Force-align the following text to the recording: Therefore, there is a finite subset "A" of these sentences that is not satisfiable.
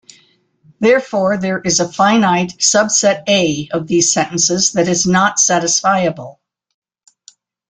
Therefore, 0.79 1.37
there 1.37 1.61
is 1.61 1.79
a 1.79 1.87
finite 1.87 2.57
subset 2.57 3.21
"A" 3.29 3.69
of 3.71 3.85
these 3.85 4.11
sentences 4.11 4.71
that 4.71 4.87
is 4.87 5.05
not 5.05 5.37
satisfiable. 5.37 6.39